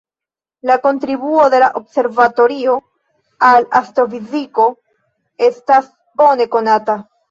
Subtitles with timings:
[0.69, 2.75] La kontribuo de la observatorio
[3.53, 4.69] al astrofiziko
[5.53, 7.03] estas bone konata.